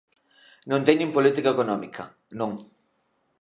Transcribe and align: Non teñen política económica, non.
Non 0.69 0.85
teñen 0.87 1.13
política 1.15 1.49
económica, 1.55 2.03
non. 2.39 2.51